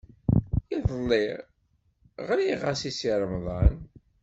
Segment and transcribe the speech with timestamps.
[0.75, 1.27] Iḍelli
[2.27, 3.75] ɣriɣ-as i Si Remḍan.